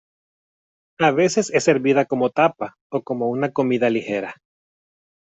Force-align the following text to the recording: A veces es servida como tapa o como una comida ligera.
A 0.99 1.11
veces 1.11 1.51
es 1.51 1.63
servida 1.63 2.05
como 2.05 2.31
tapa 2.31 2.75
o 2.91 3.03
como 3.03 3.29
una 3.29 3.51
comida 3.51 3.87
ligera. 3.91 4.35